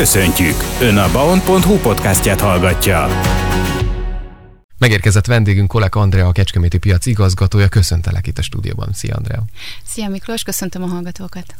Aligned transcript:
Köszöntjük! 0.00 0.56
Ön 0.80 0.96
a 0.96 1.12
baon.hu 1.12 1.78
podcastját 1.78 2.40
hallgatja. 2.40 3.08
Megérkezett 4.78 5.26
vendégünk 5.26 5.68
Kolek 5.68 5.94
Andrea, 5.94 6.26
a 6.26 6.32
Kecskeméti 6.32 6.78
piac 6.78 7.06
igazgatója. 7.06 7.68
Köszöntelek 7.68 8.26
itt 8.26 8.38
a 8.38 8.42
stúdióban. 8.42 8.88
Szia, 8.92 9.14
Andrea! 9.14 9.44
Szia 9.84 10.08
Miklós, 10.08 10.42
köszöntöm 10.42 10.82
a 10.82 10.86
hallgatókat! 10.86 11.54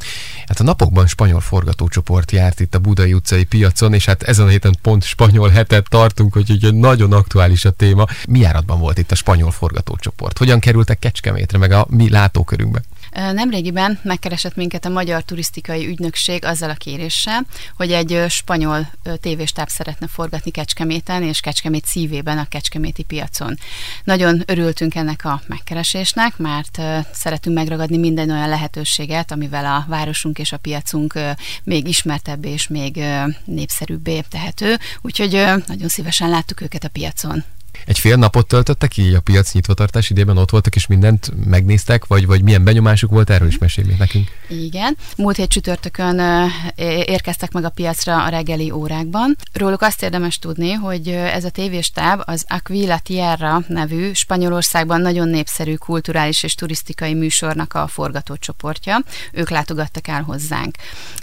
Hát 0.47 0.61
a 0.61 0.63
napokban 0.63 1.07
spanyol 1.07 1.41
forgatócsoport 1.41 2.31
járt 2.33 2.61
itt 2.61 2.75
a 2.75 2.79
Budai 2.79 3.13
utcai 3.13 3.45
piacon, 3.45 3.95
és 3.95 4.05
hát 4.05 4.23
ezen 4.23 4.47
a 4.47 4.49
héten 4.49 4.77
pont 4.83 5.03
spanyol 5.03 5.49
hetet 5.49 5.89
tartunk, 5.89 6.37
úgyhogy 6.37 6.75
nagyon 6.75 7.13
aktuális 7.13 7.65
a 7.65 7.71
téma. 7.71 8.07
Mi 8.29 8.39
járatban 8.39 8.79
volt 8.79 8.99
itt 8.99 9.11
a 9.11 9.15
spanyol 9.15 9.51
forgatócsoport? 9.51 10.39
Hogyan 10.39 10.61
kerültek 10.61 10.99
Kecskemétre, 10.99 11.59
meg 11.59 11.73
a 11.73 11.87
mi 11.89 12.11
látókörünkbe? 12.11 12.81
Nemrégiben 13.11 13.99
megkeresett 14.03 14.55
minket 14.55 14.85
a 14.85 14.89
Magyar 14.89 15.23
Turisztikai 15.23 15.87
Ügynökség 15.87 16.45
azzal 16.45 16.71
a 16.71 16.75
kéréssel, 16.75 17.47
hogy 17.77 17.93
egy 17.93 18.25
spanyol 18.29 18.91
tévéstáb 19.21 19.69
szeretne 19.69 20.07
forgatni 20.07 20.51
Kecskeméten 20.51 21.23
és 21.23 21.41
Kecskemét 21.41 21.87
szívében 21.87 22.39
a 22.39 22.49
Kecskeméti 22.49 23.03
piacon. 23.03 23.59
Nagyon 24.05 24.43
örültünk 24.47 24.95
ennek 24.95 25.25
a 25.25 25.43
megkeresésnek, 25.47 26.37
mert 26.37 26.81
szeretünk 27.13 27.57
megragadni 27.57 27.97
minden 27.97 28.31
olyan 28.31 28.49
lehetőséget, 28.49 29.33
amivel 29.33 29.65
a 29.67 29.85
városunk 29.89 30.39
és 30.39 30.53
a 30.53 30.59
piacunk 30.59 31.19
még 31.65 31.89
ismertebb 31.89 32.45
és 32.45 32.69
még 32.69 33.05
népszerűbbé 33.45 34.21
tehető, 34.21 34.77
úgyhogy 35.01 35.31
nagyon 35.67 35.89
szívesen 35.89 36.29
láttuk 36.31 36.61
őket 36.61 36.85
a 36.85 36.89
piacon. 36.89 37.45
Egy 37.87 37.99
fél 37.99 38.17
napot 38.17 38.47
töltöttek 38.47 38.97
így 38.97 39.15
a 39.15 39.21
piac 39.21 39.53
nyitvatartás 39.53 40.11
idében, 40.11 40.39
ott 40.39 40.51
voltak 40.51 40.77
és 40.77 40.87
mindent 40.87 41.33
megnéztek, 41.45 42.07
vagy, 42.07 42.27
vagy 42.27 42.43
milyen 42.43 42.65
benyomásuk 42.65 43.11
volt, 43.11 43.31
erről 43.31 43.49
is 43.49 43.59
mesélj 43.59 43.95
nekünk. 43.99 44.29
Igen, 44.49 44.97
múlt 45.17 45.37
hét 45.37 45.49
csütörtökön 45.49 46.21
érkeztek 47.05 47.53
meg 47.53 47.65
a 47.65 47.69
piacra 47.71 48.25
a 48.25 48.29
reggeli 48.29 48.71
órákban. 48.71 49.37
Róluk 49.53 49.83
azt 49.83 50.03
érdemes 50.03 50.39
tudni, 50.39 50.73
hogy 50.73 51.09
ez 51.09 51.45
a 51.45 51.51
tévéstáb 51.51 52.23
az 52.25 52.45
Aquila 52.49 52.99
Tierra 52.99 53.63
nevű 53.67 54.13
Spanyolországban 54.13 55.01
nagyon 55.01 55.29
népszerű 55.29 55.75
kulturális 55.75 56.43
és 56.43 56.55
turisztikai 56.55 57.15
műsornak 57.15 57.75
a 57.75 57.87
forgatócsoportja. 57.87 59.03
Ők 59.33 59.51
látogattak 59.51 60.09
el 60.09 60.23
hozzánk. 60.23 60.77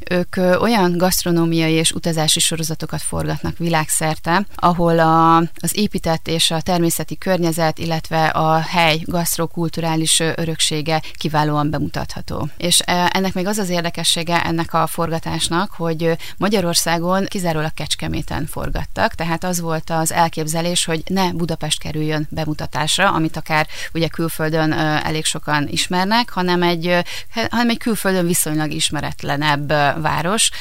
Ők 0.10 0.36
olyan 0.38 0.98
gasztronómiai 0.98 1.74
és 1.74 1.92
utazási 1.92 2.40
sorozatokat 2.40 3.02
forgatnak 3.02 3.58
világszerte, 3.58 4.46
ahol 4.56 5.00
a, 5.00 5.38
az 5.38 5.72
épített 5.72 6.28
és 6.28 6.47
a 6.52 6.62
természeti 6.62 7.18
környezet, 7.18 7.78
illetve 7.78 8.26
a 8.26 8.58
hely 8.58 9.00
gasztrokulturális 9.06 10.20
öröksége 10.20 11.02
kiválóan 11.18 11.70
bemutatható. 11.70 12.50
És 12.58 12.80
ennek 13.08 13.34
még 13.34 13.48
az 13.48 13.58
az 13.58 13.70
érdekessége 13.70 14.44
ennek 14.44 14.74
a 14.74 14.88
forgatásnak, 14.88 15.72
hogy 15.72 16.18
Magyarországon 16.38 17.26
kizárólag 17.26 17.74
Kecskeméten 17.74 18.46
forgattak, 18.46 19.14
tehát 19.14 19.44
az 19.44 19.60
volt 19.60 19.90
az 19.90 20.12
elképzelés, 20.12 20.86
hogy 20.86 21.02
ne 21.06 21.32
Budapest 21.32 21.80
kerüljön 21.80 22.28
bemutatásra, 22.30 23.12
amit 23.12 23.38
akár 23.38 23.68
ugye 23.94 24.08
külföldön 24.08 24.72
elég 25.04 25.26
sokan 25.26 25.68
ismernek, 25.68 26.30
hanem 26.30 26.64
egy, 26.64 27.04
hanem 27.50 27.70
egy 27.70 27.78
külföldön 27.78 28.26
viszonylag 28.26 28.72
ismeretlenebb 28.72 29.68
város, 30.02 30.52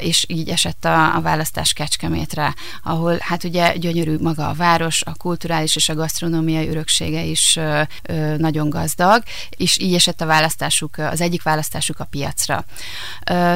és 0.00 0.24
így 0.28 0.48
esett 0.48 0.84
a, 0.84 1.14
a 1.16 1.20
választás 1.20 1.72
Kecskemétre, 1.72 2.54
ahol 2.82 3.16
hát 3.20 3.44
ugye 3.44 3.76
gyönyörű 3.76 4.16
maga 4.20 4.48
a 4.48 4.54
város, 4.54 5.02
a 5.02 5.12
kulturális 5.18 5.76
és 5.76 5.88
a 5.88 5.94
gasztronómiai 5.94 6.68
öröksége 6.68 7.22
is 7.22 7.58
nagyon 8.36 8.70
gazdag, 8.70 9.22
és 9.50 9.78
így 9.78 9.94
esett 9.94 10.20
a 10.20 10.26
választásuk, 10.26 10.98
az 10.98 11.20
egyik 11.20 11.42
választásuk 11.42 12.00
a 12.00 12.04
piacra. 12.04 12.64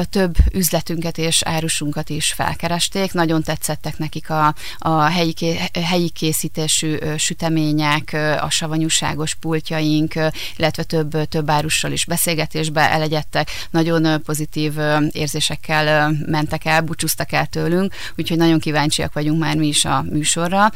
Több 0.09 0.35
üzletünket 0.53 1.17
és 1.17 1.41
árusunkat 1.41 2.09
is 2.09 2.33
felkeresték, 2.33 3.13
nagyon 3.13 3.43
tetszettek 3.43 3.97
nekik 3.97 4.29
a, 4.29 4.55
a 4.77 5.01
helyi, 5.01 5.35
helyi 5.83 6.09
készítésű 6.09 6.97
sütemények, 7.17 8.13
a 8.39 8.49
savanyúságos 8.49 9.35
pultjaink, 9.35 10.13
illetve 10.55 10.83
több, 10.83 11.27
több 11.27 11.49
árussal 11.49 11.91
is 11.91 12.05
beszélgetésbe 12.05 12.91
elegyedtek, 12.91 13.49
nagyon 13.71 14.21
pozitív 14.21 14.73
érzésekkel 15.11 16.15
mentek 16.25 16.65
el, 16.65 16.81
búcsúztak 16.81 17.31
el 17.31 17.45
tőlünk, 17.45 17.93
úgyhogy 18.17 18.37
nagyon 18.37 18.59
kíváncsiak 18.59 19.13
vagyunk 19.13 19.39
már 19.39 19.55
mi 19.55 19.67
is 19.67 19.85
a 19.85 20.05
műsorra 20.09 20.71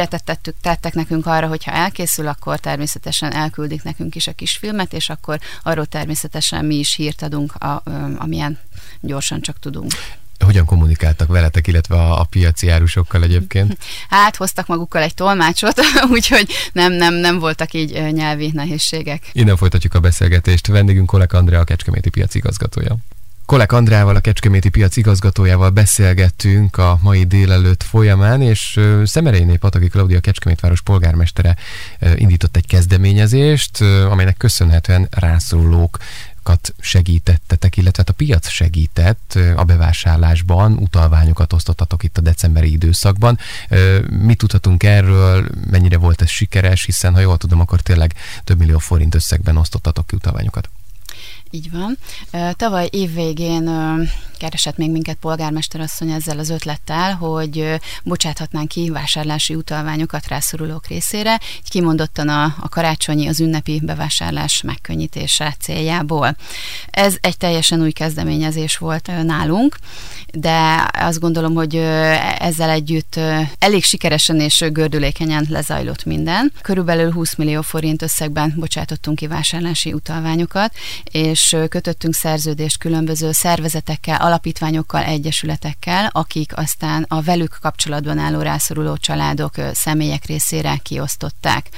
ígéretet 0.00 0.24
tettük, 0.24 0.54
tettek 0.62 0.94
nekünk 0.94 1.26
arra, 1.26 1.46
hogy 1.46 1.64
ha 1.64 1.70
elkészül, 1.70 2.26
akkor 2.26 2.58
természetesen 2.58 3.32
elküldik 3.32 3.82
nekünk 3.82 4.14
is 4.14 4.26
a 4.26 4.32
kisfilmet, 4.32 4.92
és 4.92 5.08
akkor 5.08 5.38
arról 5.62 5.86
természetesen 5.86 6.64
mi 6.64 6.74
is 6.74 6.94
hírt 6.94 7.22
adunk, 7.22 7.54
a, 7.54 7.82
amilyen 8.16 8.58
gyorsan 9.00 9.40
csak 9.40 9.58
tudunk. 9.58 9.90
Hogyan 10.44 10.64
kommunikáltak 10.64 11.28
veletek, 11.28 11.66
illetve 11.66 11.94
a, 11.94 12.20
a 12.20 12.24
piaci 12.24 12.68
árusokkal 12.68 13.22
egyébként? 13.22 13.76
Hát 14.08 14.36
hoztak 14.36 14.66
magukkal 14.66 15.02
egy 15.02 15.14
tolmácsot, 15.14 15.80
úgyhogy 16.16 16.52
nem, 16.72 16.92
nem, 16.92 17.14
nem 17.14 17.38
voltak 17.38 17.72
így 17.72 18.12
nyelvi 18.12 18.50
nehézségek. 18.52 19.30
Innen 19.32 19.56
folytatjuk 19.56 19.94
a 19.94 20.00
beszélgetést. 20.00 20.66
Vendégünk 20.66 21.06
Kolek 21.06 21.32
Andrea, 21.32 21.60
a 21.60 21.64
Kecskeméti 21.64 22.10
piaci 22.10 22.38
igazgatója. 22.38 22.96
Kolek 23.50 23.72
Andrával, 23.72 24.16
a 24.16 24.20
Kecskeméti 24.20 24.68
piac 24.68 24.96
igazgatójával 24.96 25.70
beszélgettünk 25.70 26.76
a 26.76 26.98
mai 27.02 27.24
délelőtt 27.24 27.82
folyamán, 27.82 28.42
és 28.42 28.80
Szemerényné 29.04 29.56
Pataki 29.56 29.88
Klaudia 29.88 30.20
Kecskemétváros 30.20 30.80
polgármestere 30.80 31.56
indított 32.14 32.56
egy 32.56 32.66
kezdeményezést, 32.66 33.80
amelynek 33.82 34.36
köszönhetően 34.36 35.08
rászólók 35.10 35.98
segítettetek, 36.78 37.76
illetve 37.76 38.02
hát 38.06 38.08
a 38.08 38.24
piac 38.24 38.48
segített 38.48 39.38
a 39.56 39.64
bevásárlásban, 39.64 40.72
utalványokat 40.72 41.52
osztottatok 41.52 42.02
itt 42.02 42.18
a 42.18 42.20
decemberi 42.20 42.72
időszakban. 42.72 43.38
Mit 44.10 44.38
tudhatunk 44.38 44.82
erről, 44.82 45.48
mennyire 45.70 45.96
volt 45.96 46.22
ez 46.22 46.28
sikeres, 46.28 46.84
hiszen 46.84 47.14
ha 47.14 47.20
jól 47.20 47.36
tudom, 47.36 47.60
akkor 47.60 47.80
tényleg 47.80 48.14
több 48.44 48.58
millió 48.58 48.78
forint 48.78 49.14
összegben 49.14 49.56
osztottatok 49.56 50.06
ki 50.06 50.14
utalványokat. 50.16 50.70
Így 51.50 51.70
van. 51.70 51.98
Tavaly 52.56 52.88
évvégén 52.92 53.68
keresett 54.40 54.76
még 54.76 54.90
minket 54.90 55.16
polgármester 55.16 55.80
asszony 55.80 56.10
ezzel 56.10 56.38
az 56.38 56.50
ötlettel, 56.50 57.14
hogy 57.14 57.80
bocsáthatnánk 58.04 58.68
ki 58.68 58.90
vásárlási 58.90 59.54
utalványokat 59.54 60.28
rászorulók 60.28 60.86
részére, 60.86 61.40
így 61.56 61.70
kimondottan 61.70 62.28
a, 62.28 62.44
a 62.60 62.68
karácsonyi, 62.68 63.28
az 63.28 63.40
ünnepi 63.40 63.80
bevásárlás 63.84 64.62
megkönnyítése 64.62 65.56
céljából. 65.60 66.36
Ez 66.90 67.16
egy 67.20 67.36
teljesen 67.36 67.80
új 67.80 67.90
kezdeményezés 67.90 68.76
volt 68.76 69.10
nálunk, 69.24 69.76
de 70.34 70.88
azt 70.92 71.20
gondolom, 71.20 71.54
hogy 71.54 71.76
ezzel 72.38 72.70
együtt 72.70 73.20
elég 73.58 73.84
sikeresen 73.84 74.40
és 74.40 74.64
gördülékenyen 74.72 75.46
lezajlott 75.48 76.04
minden. 76.04 76.52
Körülbelül 76.62 77.12
20 77.12 77.34
millió 77.34 77.62
forint 77.62 78.02
összegben 78.02 78.54
bocsátottunk 78.56 79.16
ki 79.16 79.26
vásárlási 79.26 79.92
utalványokat, 79.92 80.74
és 81.04 81.39
kötöttünk 81.68 82.14
szerződést 82.14 82.78
különböző 82.78 83.32
szervezetekkel, 83.32 84.20
alapítványokkal, 84.20 85.02
egyesületekkel, 85.02 86.10
akik 86.12 86.56
aztán 86.56 87.04
a 87.08 87.20
velük 87.20 87.58
kapcsolatban 87.60 88.18
álló 88.18 88.40
rászoruló 88.40 88.96
családok, 88.96 89.54
személyek 89.72 90.24
részére 90.24 90.76
kiosztották. 90.82 91.68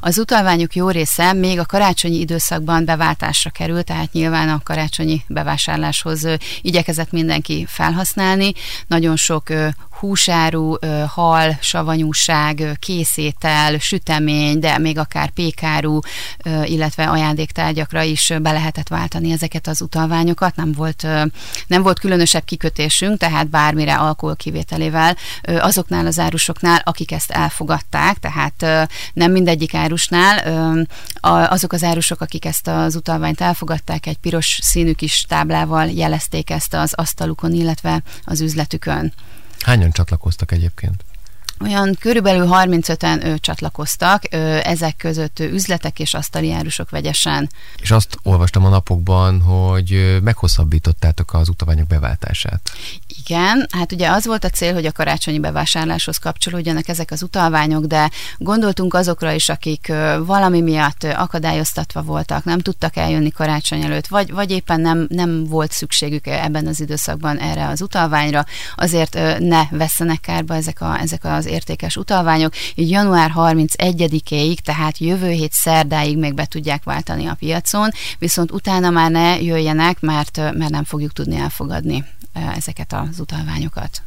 Az 0.00 0.18
utalványok 0.18 0.74
jó 0.74 0.90
része 0.90 1.32
még 1.32 1.58
a 1.58 1.66
karácsonyi 1.66 2.18
időszakban 2.18 2.84
beváltásra 2.84 3.50
került, 3.50 3.84
tehát 3.84 4.12
nyilván 4.12 4.48
a 4.48 4.60
karácsonyi 4.62 5.24
bevásárláshoz 5.28 6.26
igyekezett 6.60 7.10
mindenki 7.10 7.66
felhasználni. 7.68 8.52
Nagyon 8.86 9.16
sok 9.16 9.48
húsáru, 9.98 10.76
hal, 11.06 11.58
savanyúság, 11.60 12.76
készétel, 12.78 13.78
sütemény, 13.78 14.58
de 14.58 14.78
még 14.78 14.98
akár 14.98 15.30
pékáru, 15.30 15.98
illetve 16.64 17.04
ajándéktárgyakra 17.08 18.02
is 18.02 18.32
be 18.42 18.52
lehetett 18.52 18.88
váltani 18.88 19.30
ezeket 19.32 19.66
az 19.66 19.82
utalványokat. 19.82 20.56
Nem 20.56 20.72
volt, 20.72 21.06
nem 21.66 21.82
volt 21.82 21.98
különösebb 21.98 22.44
kikötésünk, 22.44 23.18
tehát 23.18 23.48
bármire 23.48 23.94
alkohol 23.94 24.36
kivételével 24.36 25.16
azoknál 25.42 26.06
az 26.06 26.18
árusoknál, 26.18 26.80
akik 26.84 27.12
ezt 27.12 27.30
elfogadták, 27.30 28.18
tehát 28.18 28.88
nem 29.12 29.32
mindegyik 29.32 29.74
árusnál, 29.74 30.38
azok 31.50 31.72
az 31.72 31.82
árusok, 31.82 32.20
akik 32.20 32.44
ezt 32.44 32.68
az 32.68 32.96
utalványt 32.96 33.40
elfogadták, 33.40 34.06
egy 34.06 34.18
piros 34.18 34.58
színű 34.62 34.92
kis 34.92 35.24
táblával 35.28 35.86
jelezték 35.86 36.50
ezt 36.50 36.74
az 36.74 36.92
asztalukon, 36.94 37.52
illetve 37.52 38.02
az 38.24 38.40
üzletükön. 38.40 39.12
Hányan 39.64 39.90
csatlakoztak 39.90 40.52
egyébként? 40.52 41.04
Olyan 41.60 41.96
körülbelül 42.00 42.48
35-en 42.50 43.40
csatlakoztak, 43.40 44.34
ezek 44.64 44.96
között 44.96 45.40
üzletek 45.40 45.98
és 45.98 46.14
asztali 46.14 46.52
árusok 46.52 46.90
vegyesen. 46.90 47.50
És 47.80 47.90
azt 47.90 48.18
olvastam 48.22 48.64
a 48.64 48.68
napokban, 48.68 49.40
hogy 49.40 50.18
meghosszabbítottátok 50.22 51.34
az 51.34 51.48
utalványok 51.48 51.86
beváltását. 51.86 52.70
Igen, 53.24 53.66
hát 53.70 53.92
ugye 53.92 54.10
az 54.10 54.26
volt 54.26 54.44
a 54.44 54.48
cél, 54.48 54.72
hogy 54.72 54.86
a 54.86 54.92
karácsonyi 54.92 55.38
bevásárláshoz 55.38 56.18
kapcsolódjanak 56.18 56.88
ezek 56.88 57.10
az 57.10 57.22
utalványok, 57.22 57.84
de 57.84 58.10
gondoltunk 58.38 58.94
azokra 58.94 59.32
is, 59.32 59.48
akik 59.48 59.92
valami 60.18 60.60
miatt 60.60 61.04
akadályoztatva 61.04 62.02
voltak, 62.02 62.44
nem 62.44 62.58
tudtak 62.58 62.96
eljönni 62.96 63.30
karácsony 63.30 63.82
előtt, 63.82 64.06
vagy, 64.06 64.32
vagy 64.32 64.50
éppen 64.50 64.80
nem, 64.80 65.06
nem 65.08 65.44
volt 65.44 65.72
szükségük 65.72 66.26
ebben 66.26 66.66
az 66.66 66.80
időszakban 66.80 67.38
erre 67.38 67.68
az 67.68 67.82
utalványra, 67.82 68.44
azért 68.76 69.18
ne 69.38 69.62
vesszenek 69.70 70.20
kárba 70.20 70.54
ezek, 70.54 70.80
a, 70.80 70.98
ezek 71.00 71.24
az 71.24 71.43
értékes 71.44 71.96
utalványok, 71.96 72.52
így 72.74 72.90
január 72.90 73.32
31-ig, 73.36 74.58
tehát 74.58 74.98
jövő 74.98 75.30
hét 75.30 75.52
szerdáig 75.52 76.18
még 76.18 76.34
be 76.34 76.46
tudják 76.46 76.84
váltani 76.84 77.26
a 77.26 77.34
piacon, 77.34 77.90
viszont 78.18 78.52
utána 78.52 78.90
már 78.90 79.10
ne 79.10 79.40
jöjjenek, 79.40 80.00
mert, 80.00 80.36
mert 80.36 80.70
nem 80.70 80.84
fogjuk 80.84 81.12
tudni 81.12 81.36
elfogadni 81.36 82.04
ezeket 82.56 82.92
az 82.92 83.20
utalványokat. 83.20 84.02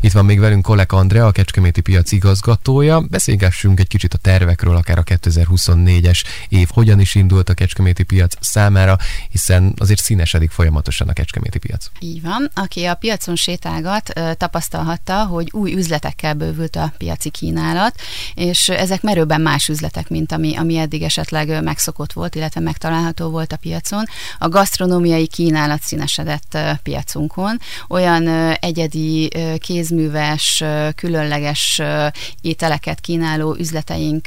Itt 0.00 0.12
van 0.12 0.24
még 0.24 0.38
velünk 0.38 0.62
Kolek 0.62 0.92
Andrea, 0.92 1.26
a 1.26 1.32
Kecskeméti 1.32 1.80
piac 1.80 2.12
igazgatója. 2.12 3.00
Beszélgessünk 3.00 3.80
egy 3.80 3.86
kicsit 3.86 4.14
a 4.14 4.18
tervekről, 4.18 4.76
akár 4.76 4.98
a 4.98 5.02
2024-es 5.02 6.22
év 6.48 6.68
hogyan 6.72 7.00
is 7.00 7.14
indult 7.14 7.48
a 7.48 7.54
Kecskeméti 7.54 8.02
piac 8.02 8.34
számára, 8.40 8.96
hiszen 9.30 9.74
azért 9.78 10.00
színesedik 10.00 10.50
folyamatosan 10.50 11.08
a 11.08 11.12
Kecskeméti 11.12 11.58
piac. 11.58 11.86
Így 11.98 12.22
van. 12.22 12.50
Aki 12.54 12.84
a 12.84 12.94
piacon 12.94 13.36
sétálgat, 13.36 14.12
tapasztalhatta, 14.36 15.24
hogy 15.24 15.48
új 15.52 15.72
üzletekkel 15.72 16.34
bővült 16.34 16.76
a 16.76 16.92
piaci 16.96 17.30
kínálat, 17.30 17.94
és 18.34 18.68
ezek 18.68 19.02
merőben 19.02 19.40
más 19.40 19.68
üzletek, 19.68 20.08
mint 20.08 20.32
ami, 20.32 20.56
ami 20.56 20.76
eddig 20.76 21.02
esetleg 21.02 21.62
megszokott 21.62 22.12
volt, 22.12 22.34
illetve 22.34 22.60
megtalálható 22.60 23.28
volt 23.28 23.52
a 23.52 23.56
piacon. 23.56 24.04
A 24.38 24.48
gasztronómiai 24.48 25.26
kínálat 25.26 25.82
színesedett 25.82 26.58
piacunkon. 26.82 27.58
Olyan 27.88 28.28
egyedi 28.54 29.30
kézműves, 29.70 30.64
különleges 30.94 31.82
ételeket 32.40 33.00
kínáló 33.00 33.56
üzleteink 33.58 34.26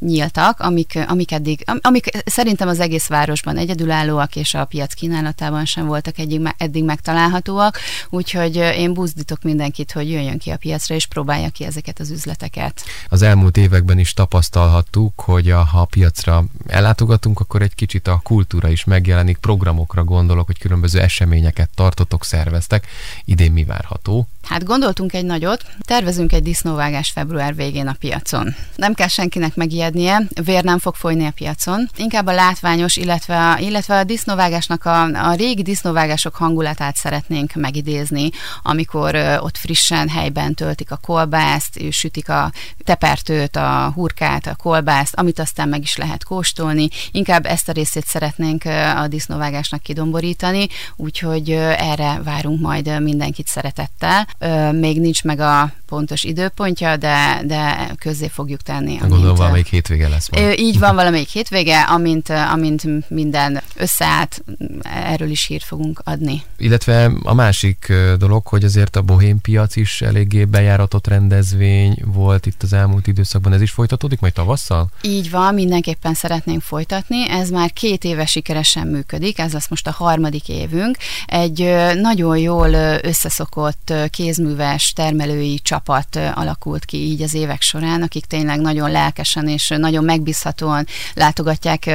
nyíltak, 0.00 0.60
amik, 0.60 0.98
amik 1.06 1.32
eddig, 1.32 1.64
amik 1.80 2.08
szerintem 2.24 2.68
az 2.68 2.80
egész 2.80 3.06
városban 3.06 3.56
egyedülállóak, 3.56 4.36
és 4.36 4.54
a 4.54 4.64
piac 4.64 4.94
kínálatában 4.94 5.64
sem 5.64 5.86
voltak 5.86 6.18
eddig, 6.18 6.54
eddig 6.56 6.84
megtalálhatóak, 6.84 7.78
úgyhogy 8.10 8.56
én 8.56 8.94
buzdítok 8.94 9.42
mindenkit, 9.42 9.92
hogy 9.92 10.10
jöjjön 10.10 10.38
ki 10.38 10.50
a 10.50 10.56
piacra, 10.56 10.94
és 10.94 11.06
próbálja 11.06 11.48
ki 11.48 11.64
ezeket 11.64 12.00
az 12.00 12.10
üzleteket. 12.10 12.82
Az 13.08 13.22
elmúlt 13.22 13.56
években 13.56 13.98
is 13.98 14.12
tapasztalhattuk, 14.12 15.20
hogy 15.20 15.50
a, 15.50 15.64
ha 15.64 15.80
a 15.80 15.84
piacra 15.84 16.44
ellátogatunk, 16.66 17.40
akkor 17.40 17.62
egy 17.62 17.74
kicsit 17.74 18.08
a 18.08 18.20
kultúra 18.22 18.68
is 18.68 18.84
megjelenik, 18.84 19.36
programokra 19.36 20.04
gondolok, 20.04 20.46
hogy 20.46 20.58
különböző 20.58 21.00
eseményeket 21.00 21.70
tartotok, 21.74 22.24
szerveztek. 22.24 22.86
Idén 23.24 23.52
mi 23.52 23.64
várható? 23.64 24.28
Hát 24.48 24.57
gondoltunk 24.62 25.12
egy 25.12 25.24
nagyot, 25.24 25.64
tervezünk 25.80 26.32
egy 26.32 26.42
disznóvágás 26.42 27.10
február 27.10 27.54
végén 27.54 27.86
a 27.86 27.96
piacon. 27.98 28.54
Nem 28.76 28.94
kell 28.94 29.08
senkinek 29.08 29.54
megijednie, 29.54 30.22
vér 30.44 30.64
nem 30.64 30.78
fog 30.78 30.94
folyni 30.94 31.26
a 31.26 31.30
piacon. 31.30 31.88
Inkább 31.96 32.26
a 32.26 32.32
látványos, 32.32 32.96
illetve 32.96 33.50
a, 33.50 33.58
illetve 33.58 33.98
a 33.98 34.04
disznóvágásnak 34.04 34.84
a, 34.84 35.02
a 35.02 35.34
régi 35.34 35.62
disznóvágások 35.62 36.34
hangulatát 36.34 36.96
szeretnénk 36.96 37.54
megidézni, 37.54 38.30
amikor 38.62 39.14
ott 39.40 39.56
frissen 39.56 40.08
helyben 40.08 40.54
töltik 40.54 40.90
a 40.90 40.96
kolbászt, 40.96 41.80
sütik 41.90 42.28
a 42.28 42.52
tepertőt, 42.84 43.56
a 43.56 43.92
hurkát, 43.94 44.46
a 44.46 44.54
kolbászt, 44.54 45.14
amit 45.14 45.38
aztán 45.38 45.68
meg 45.68 45.82
is 45.82 45.96
lehet 45.96 46.24
kóstolni. 46.24 46.88
Inkább 47.12 47.46
ezt 47.46 47.68
a 47.68 47.72
részét 47.72 48.06
szeretnénk 48.06 48.64
a 48.96 49.08
disznóvágásnak 49.08 49.82
kidomborítani, 49.82 50.68
úgyhogy 50.96 51.50
erre 51.50 52.20
várunk 52.24 52.60
majd 52.60 53.02
mindenkit 53.02 53.46
szeretettel 53.46 54.26
még 54.72 55.00
nincs 55.00 55.22
meg 55.22 55.40
a 55.40 55.72
pontos 55.86 56.24
időpontja, 56.24 56.96
de, 56.96 57.42
de 57.44 57.90
közzé 57.98 58.28
fogjuk 58.28 58.60
tenni. 58.60 58.96
Amint, 58.96 59.08
Gondolom 59.08 59.34
valamelyik 59.34 59.66
hétvége 59.66 60.08
lesz 60.08 60.30
majd. 60.30 60.58
Így 60.58 60.78
van, 60.78 60.94
valamelyik 60.94 61.28
hétvége, 61.28 61.80
amint, 61.80 62.28
amint 62.28 63.10
minden 63.10 63.62
összeállt, 63.76 64.44
erről 64.82 65.30
is 65.30 65.46
hírt 65.46 65.64
fogunk 65.64 66.00
adni. 66.04 66.42
Illetve 66.56 67.10
a 67.22 67.34
másik 67.34 67.92
dolog, 68.18 68.46
hogy 68.46 68.64
azért 68.64 68.96
a 68.96 69.02
bohém 69.02 69.40
piac 69.40 69.76
is 69.76 70.00
eléggé 70.00 70.44
bejáratott 70.44 71.06
rendezvény 71.06 71.96
volt 72.04 72.46
itt 72.46 72.62
az 72.62 72.72
elmúlt 72.72 73.06
időszakban. 73.06 73.52
Ez 73.52 73.60
is 73.60 73.70
folytatódik 73.70 74.20
majd 74.20 74.32
tavasszal? 74.32 74.88
Így 75.00 75.30
van, 75.30 75.54
mindenképpen 75.54 76.14
szeretnénk 76.14 76.62
folytatni. 76.62 77.30
Ez 77.30 77.50
már 77.50 77.72
két 77.72 78.04
éve 78.04 78.26
sikeresen 78.26 78.86
működik, 78.86 79.38
ez 79.38 79.52
lesz 79.52 79.68
most 79.68 79.86
a 79.86 79.90
harmadik 79.90 80.48
évünk. 80.48 80.96
Egy 81.26 81.74
nagyon 82.00 82.38
jól 82.38 82.72
összeszokott 83.02 83.92
kézműves 84.38 84.92
termelői 84.92 85.58
csapat 85.62 86.16
alakult 86.34 86.84
ki 86.84 86.96
így 86.96 87.22
az 87.22 87.34
évek 87.34 87.62
során, 87.62 88.02
akik 88.02 88.24
tényleg 88.24 88.60
nagyon 88.60 88.90
lelkesen 88.90 89.48
és 89.48 89.68
nagyon 89.68 90.04
megbízhatóan 90.04 90.86
látogatják 91.14 91.86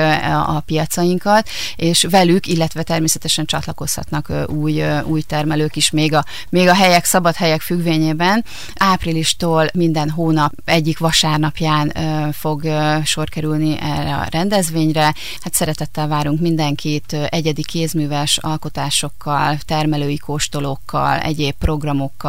a 0.48 0.60
piacainkat, 0.60 1.50
és 1.76 2.08
velük, 2.10 2.48
illetve 2.48 2.84
természetesen 2.84 3.46
csatlakozhatnak 3.46 4.32
új, 4.48 4.84
új 5.04 5.22
termelők 5.22 5.76
is, 5.76 5.90
még 5.90 6.14
a, 6.14 6.26
még 6.50 6.68
a 6.68 6.74
helyek, 6.74 7.06
szabad 7.06 7.36
helyek 7.36 7.62
függvényében. 7.62 8.46
Áprilistól 8.76 9.68
minden 9.74 10.10
hónap 10.10 10.54
egyik 10.66 11.00
vasárnapján 11.00 11.94
fog 12.32 12.64
sor 13.04 13.30
kerülni 13.30 13.78
erre 13.80 14.16
a 14.16 14.28
rendezvényre. 14.32 15.14
Hát 15.42 15.54
szeretettel 15.54 16.08
várunk 16.08 16.40
mindenkit 16.40 17.14
egyedi 17.30 17.64
kézműves 17.64 18.38
alkotásokkal, 18.38 19.58
termelői 19.66 20.18
kóstolókkal, 20.18 21.20
egyéb 21.20 21.54
programok 21.60 22.23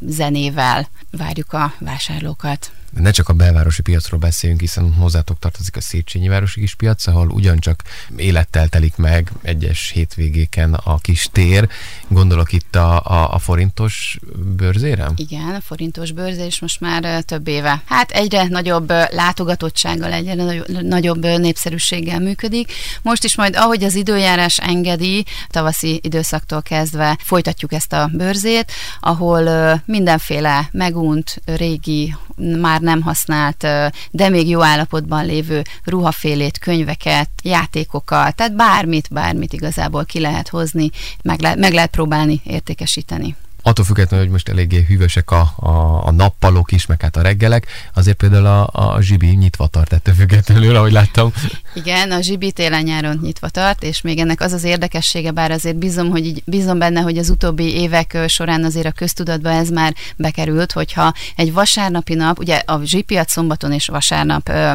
zenével 0.00 0.88
várjuk 1.10 1.52
a 1.52 1.72
vásárlókat 1.78 2.72
ne 2.94 3.10
csak 3.10 3.28
a 3.28 3.32
belvárosi 3.32 3.82
piacról 3.82 4.20
beszéljünk, 4.20 4.60
hiszen 4.60 4.92
hozzátok 4.92 5.38
tartozik 5.38 5.76
a 5.76 5.80
Széchenyi 5.80 6.28
városi 6.28 6.60
kis 6.60 6.74
piac, 6.74 7.06
ahol 7.06 7.28
ugyancsak 7.28 7.82
élettel 8.16 8.68
telik 8.68 8.96
meg 8.96 9.32
egyes 9.42 9.90
hétvégéken 9.90 10.74
a 10.74 10.98
kis 10.98 11.28
tér. 11.32 11.68
Gondolok 12.08 12.52
itt 12.52 12.76
a, 12.76 13.00
a, 13.04 13.34
a 13.34 13.38
forintos 13.38 14.18
bőrzére? 14.56 15.10
Igen, 15.16 15.54
a 15.54 15.60
forintos 15.60 16.12
bőrzé 16.12 16.46
is 16.46 16.60
most 16.60 16.80
már 16.80 17.22
több 17.22 17.48
éve. 17.48 17.82
Hát 17.86 18.10
egyre 18.10 18.46
nagyobb 18.48 18.92
látogatottsággal, 19.10 20.12
egyre 20.12 20.34
nagyobb 20.66 21.24
népszerűséggel 21.24 22.20
működik. 22.20 22.72
Most 23.02 23.24
is 23.24 23.36
majd, 23.36 23.56
ahogy 23.56 23.84
az 23.84 23.94
időjárás 23.94 24.58
engedi, 24.58 25.24
tavaszi 25.48 26.00
időszaktól 26.02 26.62
kezdve 26.62 27.18
folytatjuk 27.20 27.72
ezt 27.72 27.92
a 27.92 28.10
bőrzét, 28.12 28.72
ahol 29.00 29.82
mindenféle 29.86 30.68
megunt, 30.72 31.40
régi, 31.44 32.16
már 32.60 32.80
nem 32.84 33.02
használt, 33.02 33.66
de 34.10 34.28
még 34.28 34.48
jó 34.48 34.62
állapotban 34.62 35.26
lévő 35.26 35.62
ruhafélét, 35.84 36.58
könyveket, 36.58 37.28
játékokat, 37.42 38.34
tehát 38.34 38.56
bármit, 38.56 39.08
bármit 39.10 39.52
igazából 39.52 40.04
ki 40.04 40.20
lehet 40.20 40.48
hozni, 40.48 40.90
meg, 41.22 41.40
le, 41.40 41.54
meg 41.54 41.72
lehet 41.72 41.90
próbálni 41.90 42.40
értékesíteni 42.44 43.36
attól 43.66 43.84
függetlenül, 43.84 44.24
hogy 44.24 44.34
most 44.34 44.48
eléggé 44.48 44.84
hűvösek 44.88 45.30
a, 45.30 45.52
a, 45.56 46.06
a 46.06 46.10
nappalok 46.10 46.72
is, 46.72 46.86
meg 46.86 47.00
hát 47.00 47.16
a 47.16 47.22
reggelek, 47.22 47.66
azért 47.94 48.16
például 48.16 48.46
a, 48.46 48.68
a 48.72 49.00
zsibi 49.00 49.26
nyitva 49.26 49.66
tart 49.66 49.92
ettől 49.92 50.14
függetlenül, 50.14 50.76
ahogy 50.76 50.92
láttam. 50.92 51.32
Igen, 51.76 52.10
a 52.10 52.20
zsibi 52.20 52.52
télen-nyáron 52.52 53.18
nyitva 53.22 53.48
tart, 53.48 53.82
és 53.82 54.00
még 54.00 54.18
ennek 54.18 54.40
az 54.40 54.52
az 54.52 54.64
érdekessége, 54.64 55.30
bár 55.30 55.50
azért 55.50 55.76
bízom, 55.76 56.10
hogy 56.10 56.26
így, 56.26 56.42
bízom 56.46 56.78
benne, 56.78 57.00
hogy 57.00 57.18
az 57.18 57.30
utóbbi 57.30 57.74
évek 57.74 58.18
során 58.28 58.64
azért 58.64 58.86
a 58.86 58.92
köztudatba 58.92 59.50
ez 59.50 59.68
már 59.68 59.94
bekerült, 60.16 60.72
hogyha 60.72 61.12
egy 61.36 61.52
vasárnapi 61.52 62.14
nap, 62.14 62.38
ugye 62.38 62.62
a 62.66 62.84
zsipiac 62.84 63.32
szombaton 63.32 63.72
és 63.72 63.86
vasárnap 63.86 64.48
ö, 64.48 64.70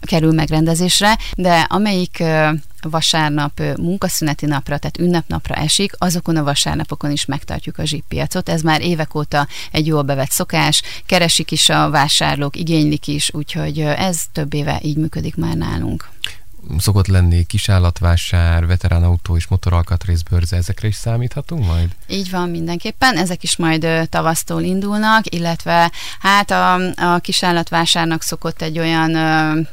kerül 0.00 0.32
megrendezésre, 0.32 1.18
de 1.36 1.66
amelyik 1.68 2.16
ö, 2.20 2.50
vasárnap 2.82 3.62
munkaszüneti 3.76 4.46
napra, 4.46 4.78
tehát 4.78 4.98
ünnepnapra 4.98 5.54
esik, 5.54 5.92
azokon 5.98 6.36
a 6.36 6.44
vasárnapokon 6.44 7.10
is 7.10 7.24
megtartjuk 7.24 7.78
a 7.78 7.84
zsippiacot. 7.84 8.48
Ez 8.48 8.62
már 8.62 8.80
évek 8.80 9.14
óta 9.14 9.46
egy 9.72 9.86
jól 9.86 10.02
bevett 10.02 10.30
szokás, 10.30 10.82
keresik 11.06 11.50
is 11.50 11.68
a 11.68 11.90
vásárlók, 11.90 12.56
igénylik 12.56 13.06
is, 13.06 13.30
úgyhogy 13.34 13.78
ez 13.80 14.22
több 14.32 14.54
éve 14.54 14.80
így 14.82 14.96
működik 14.96 15.36
már 15.36 15.56
nálunk. 15.56 16.08
Szokott 16.78 17.06
lenni 17.06 17.44
kisállatvásár, 17.46 18.66
veteránautó 18.66 19.36
és 19.36 19.46
motoralkatrészbörze, 19.46 20.56
ezekre 20.56 20.88
is 20.88 20.94
számíthatunk 20.94 21.66
majd? 21.66 21.88
Így 22.08 22.30
van, 22.30 22.48
mindenképpen. 22.48 23.16
Ezek 23.16 23.42
is 23.42 23.56
majd 23.56 23.86
tavasztól 24.08 24.62
indulnak, 24.62 25.34
illetve 25.34 25.92
hát 26.20 26.50
a, 26.50 26.74
a 27.14 27.18
kisállatvásárnak 27.18 28.22
szokott 28.22 28.62
egy 28.62 28.78
olyan 28.78 29.14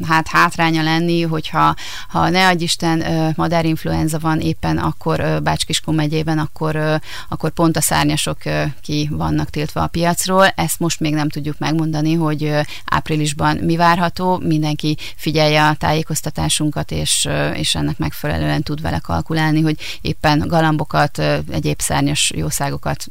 hát 0.08 0.28
hátránya 0.28 0.84
lenni, 0.84 1.22
hogyha 1.22 1.76
ha 2.10 2.30
ne 2.30 2.48
adj 2.48 2.64
Isten 2.64 3.34
madárinfluenza 3.36 4.20
van 4.20 4.40
éppen 4.40 4.78
akkor 4.78 5.42
Bácskiskó 5.44 5.92
megyében, 5.92 6.38
akkor, 6.38 7.00
akkor 7.30 7.52
pont 7.52 7.78
a 7.78 7.82
szárnyasok 7.82 8.38
ki 8.82 9.10
vannak 9.12 9.50
tiltva 9.50 9.82
a 9.82 9.88
piacról. 9.88 10.46
Ezt 10.56 10.80
most 10.80 11.00
még 11.00 11.14
nem 11.14 11.30
tudjuk 11.30 11.58
megmondani, 11.58 12.14
hogy 12.14 12.52
áprilisban 12.86 13.58
mi 13.58 13.76
várható. 13.76 14.38
Mindenki 14.38 14.98
figyelje 15.16 15.68
a 15.68 15.76
tájékoztatásunkat, 15.76 16.77
és, 16.92 17.28
és 17.54 17.76
ennek 17.76 17.98
megfelelően 17.98 18.64
tud 18.64 18.82
vele 18.82 19.00
kalkulálni, 19.00 19.62
hogy 19.62 19.80
éppen 20.02 20.44
galambokat, 20.48 21.20
egyéb 21.52 21.82
szárnyas 21.82 22.32
jószágokat 22.36 23.06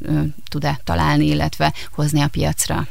tud-e 0.49 0.81
találni, 0.85 1.27
illetve 1.27 1.73
hozni 1.91 2.21
a 2.21 2.29
piacra. 2.29 2.87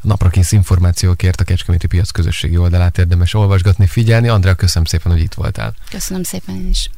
Naprakész 0.00 0.52
információkért 0.52 1.40
a 1.40 1.44
Kecskeméti 1.44 1.86
Piac 1.86 2.10
közösségi 2.10 2.56
oldalát 2.56 2.98
érdemes 2.98 3.34
olvasgatni, 3.34 3.86
figyelni. 3.86 4.28
Andrea, 4.28 4.54
köszönöm 4.54 4.84
szépen, 4.84 5.12
hogy 5.12 5.20
itt 5.20 5.34
voltál. 5.34 5.74
Köszönöm 5.90 6.22
szépen 6.22 6.54
én 6.54 6.68
is. 6.68 6.90